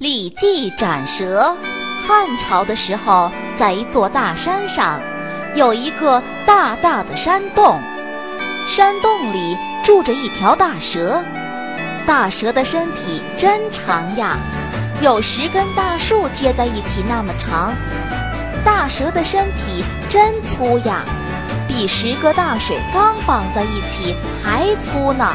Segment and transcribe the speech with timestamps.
[0.00, 1.54] 李记斩蛇。
[2.00, 4.98] 汉朝的时候，在一座大山上，
[5.54, 7.78] 有一个大大的山洞，
[8.66, 11.22] 山洞里住着一条大蛇。
[12.06, 14.38] 大蛇的身体真长呀，
[15.02, 17.74] 有十根大树接在一起那么长。
[18.64, 21.04] 大蛇的身体真粗呀，
[21.68, 25.26] 比十个大水缸绑在一起还粗呢。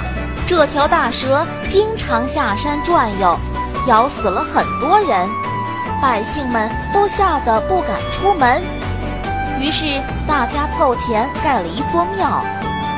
[0.48, 3.40] 这条大蛇经常下山转悠。
[3.88, 5.30] 咬死了很多人，
[6.02, 8.60] 百姓们都吓得不敢出门。
[9.60, 12.44] 于是大家凑钱盖了一座庙，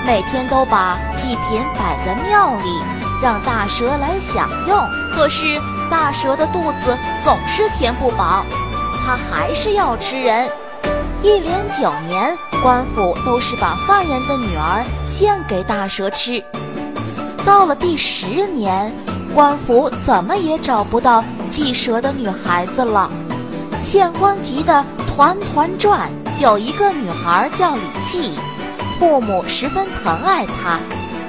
[0.06, 2.82] 每天都把祭品摆在庙里，
[3.22, 4.80] 让大蛇来享用。
[5.14, 5.60] 可是
[5.92, 8.46] 大蛇的肚子总是填不饱，
[9.06, 10.50] 它还是要吃人。
[11.22, 16.42] 一连九年，官府都是把犯人的女儿献给大蛇吃。
[17.46, 18.90] 到了第十年。
[19.38, 23.08] 官府怎么也找不到祭蛇的女孩子了，
[23.84, 26.10] 县官急得团团转。
[26.40, 28.34] 有一个女孩叫李记，
[28.98, 30.80] 父母十分疼爱她。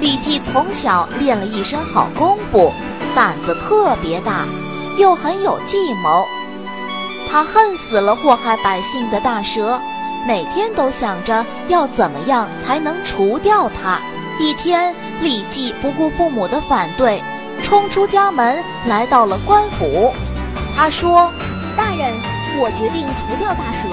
[0.01, 2.73] 李记从小练了一身好功夫，
[3.13, 4.47] 胆子特别大，
[4.97, 6.25] 又很有计谋。
[7.29, 9.79] 他恨死了祸害百姓的大蛇，
[10.25, 13.99] 每天都想着要怎么样才能除掉它。
[14.39, 17.21] 一天，李记不顾父母的反对。
[17.69, 20.11] 冲出家门，来到了官府。
[20.75, 21.31] 他说
[21.77, 22.15] ：“大人，
[22.57, 23.87] 我决定除掉大蛇，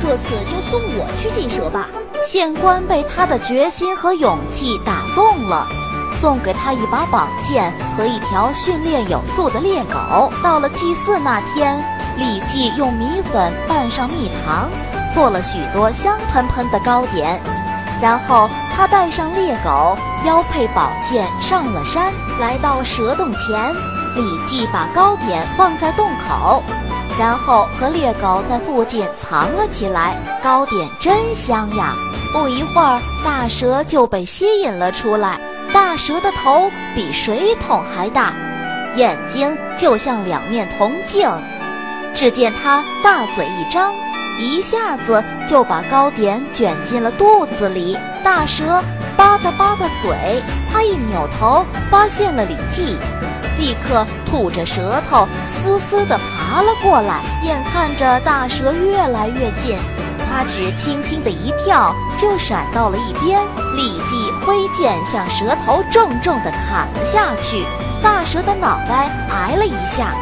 [0.00, 1.88] 这次就送我去祭蛇吧。”
[2.22, 5.66] 县官被他的决心和勇气打动了，
[6.12, 10.32] 送给他一把宝剑和一条训练有素的猎狗。
[10.40, 11.84] 到了祭祀那天，
[12.16, 14.68] 李记用米粉拌上蜜糖，
[15.12, 17.40] 做了许多香喷喷的糕点。
[18.00, 23.74] 然后他带上猎狗，腰配宝剑，上了山，来到蛇洞前。
[24.14, 26.62] 李记把糕点放在洞口，
[27.18, 30.16] 然后和猎狗在附近藏了起来。
[30.42, 31.92] 糕点真香呀！
[32.32, 35.40] 不一会儿，大蛇就被吸引了出来。
[35.72, 38.32] 大蛇的头比水桶还大，
[38.96, 41.30] 眼睛就像两面铜镜。
[42.14, 43.92] 只见它大嘴一张。
[44.38, 48.80] 一下子就把糕点卷进了肚子里，大蛇
[49.16, 50.40] 吧嗒吧嗒嘴，
[50.72, 52.96] 他一扭头发现了李记，
[53.58, 57.20] 立刻吐着舌头嘶嘶地爬了过来。
[57.42, 59.76] 眼看着大蛇越来越近，
[60.30, 63.44] 他只轻轻的一跳就闪到了一边。
[63.74, 67.64] 李记挥剑向蛇头重重地砍了下去，
[68.00, 70.14] 大蛇的脑袋挨了一下，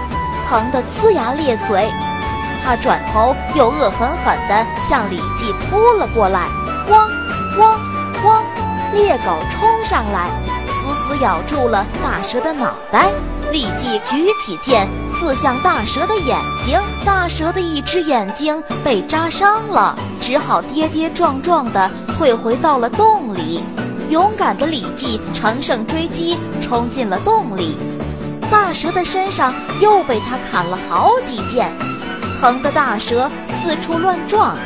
[0.49, 1.93] 疼得呲牙咧嘴。
[2.67, 6.49] 他转头又恶狠狠地向李记扑了过来，
[6.89, 7.09] 汪
[7.59, 7.79] 汪
[8.25, 8.43] 汪！
[8.93, 10.29] 猎狗冲上来，
[10.67, 13.13] 死死咬住了大蛇的脑袋。
[13.53, 21.89] 李记举起剑刺向大蛇的眼睛，大蛇的一只眼睛被扎伤了，只好跌跌撞撞地
[22.19, 23.63] 退回到了洞里。
[24.11, 27.79] 勇敢的李记乘胜追击，冲进了洞里。
[28.51, 31.71] 大蛇的身上又被他砍了好几剑。
[32.41, 34.57] 疼得大蛇四处乱撞，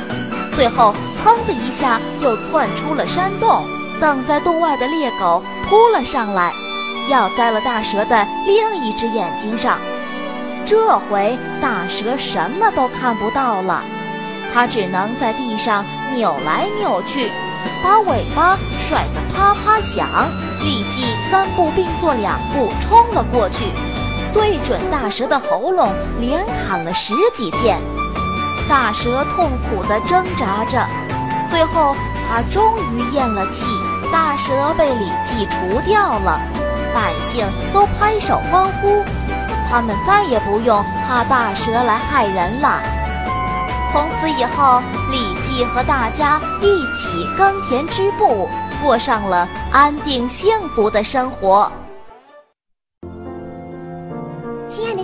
[0.52, 3.64] 最后噌的一下又窜出了山洞。
[4.00, 6.52] 等在洞外的猎狗扑了上来，
[7.10, 9.78] 要在了大蛇的另一只眼睛上。
[10.64, 13.84] 这回大蛇什么都看不到了，
[14.54, 17.30] 它只能在地上扭来扭去，
[17.84, 20.06] 把尾巴甩得啪啪响。
[20.62, 23.64] 立即三步并作两步冲了过去。
[24.32, 27.78] 对准大蛇的喉咙，连砍了十几剑。
[28.68, 30.86] 大蛇痛苦地挣扎着，
[31.50, 31.94] 最后
[32.28, 33.66] 它终于咽了气。
[34.12, 36.40] 大蛇被李记除掉了，
[36.92, 39.04] 百姓都拍手欢呼，
[39.70, 42.80] 他们再也不用怕大蛇来害人了。
[43.92, 48.48] 从此以后，李记和大家一起耕田织布，
[48.82, 51.70] 过上了安定幸福的生活。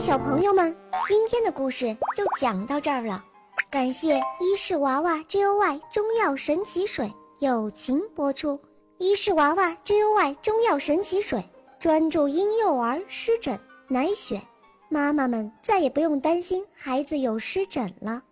[0.06, 0.72] 小朋友们，
[1.08, 3.24] 今天的故事就讲到这儿了。
[3.68, 8.56] 感谢伊氏娃娃 Joy 中药神奇水友情播出。
[8.98, 11.42] 伊氏娃娃 Joy 中药神奇水
[11.80, 13.58] 专注婴幼儿湿疹，
[13.88, 14.40] 奶癣，
[14.88, 18.22] 妈妈们再也不用担心孩子有湿疹了。